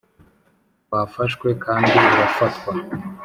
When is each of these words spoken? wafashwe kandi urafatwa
wafashwe 0.91 1.47
kandi 1.65 1.89
urafatwa 2.13 2.71